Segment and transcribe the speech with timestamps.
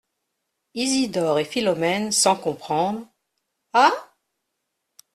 [0.73, 3.05] Isidore et Philomèle, sans comprendre.—
[3.73, 3.91] Ah?